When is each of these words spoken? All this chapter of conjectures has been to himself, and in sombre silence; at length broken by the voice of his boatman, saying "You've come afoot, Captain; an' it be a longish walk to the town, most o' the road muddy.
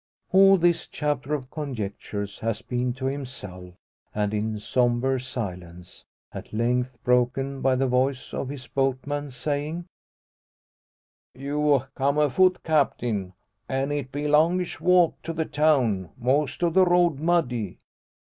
All 0.31 0.57
this 0.57 0.87
chapter 0.87 1.35
of 1.35 1.51
conjectures 1.51 2.39
has 2.39 2.63
been 2.63 2.91
to 2.93 3.05
himself, 3.05 3.75
and 4.15 4.33
in 4.33 4.59
sombre 4.59 5.21
silence; 5.21 6.05
at 6.33 6.51
length 6.51 6.97
broken 7.03 7.61
by 7.61 7.75
the 7.75 7.85
voice 7.85 8.33
of 8.33 8.49
his 8.49 8.65
boatman, 8.65 9.29
saying 9.29 9.85
"You've 11.35 11.93
come 11.93 12.17
afoot, 12.17 12.63
Captain; 12.63 13.33
an' 13.69 13.91
it 13.91 14.11
be 14.11 14.25
a 14.25 14.29
longish 14.29 14.79
walk 14.81 15.21
to 15.21 15.33
the 15.33 15.45
town, 15.45 16.09
most 16.17 16.63
o' 16.63 16.71
the 16.71 16.83
road 16.83 17.19
muddy. 17.19 17.77